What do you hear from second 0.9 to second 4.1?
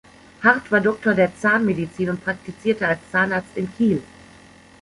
der Zahnmedizin und praktizierte als Zahnarzt in Kiel.